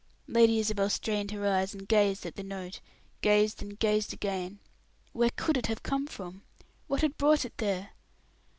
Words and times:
Lady 0.25 0.57
Isabel 0.59 0.89
strained 0.89 1.29
her 1.29 1.45
eyes, 1.47 1.73
and 1.75 1.87
gazed 1.87 2.25
at 2.25 2.35
the 2.35 2.41
note 2.41 2.79
gazed 3.21 3.61
and 3.61 3.77
gazed 3.77 4.11
again. 4.13 4.57
Where 5.13 5.29
could 5.35 5.57
it 5.57 5.67
have 5.67 5.83
come 5.83 6.07
from? 6.07 6.41
What 6.87 7.01
had 7.01 7.19
brought 7.19 7.45
it 7.45 7.55
there? 7.57 7.91